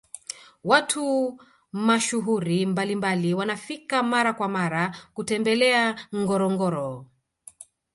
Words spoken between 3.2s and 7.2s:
wanafika mara kwa mara kutembelea ngorongoro